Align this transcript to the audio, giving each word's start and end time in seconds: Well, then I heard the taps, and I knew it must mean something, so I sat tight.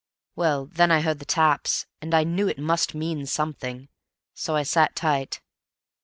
Well, 0.35 0.65
then 0.65 0.89
I 0.89 1.01
heard 1.01 1.19
the 1.19 1.25
taps, 1.25 1.85
and 2.01 2.15
I 2.15 2.23
knew 2.23 2.47
it 2.47 2.57
must 2.57 2.95
mean 2.95 3.27
something, 3.27 3.87
so 4.33 4.55
I 4.55 4.63
sat 4.63 4.95
tight. 4.95 5.41